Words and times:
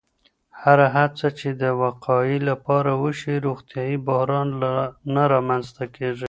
هره 0.61 0.87
هڅه 0.97 1.27
چې 1.39 1.49
د 1.61 1.63
وقایې 1.83 2.39
لپاره 2.49 2.91
وشي، 3.03 3.35
روغتیایي 3.47 3.97
بحران 4.07 4.47
نه 5.15 5.23
رامنځته 5.33 5.83
کېږي. 5.95 6.19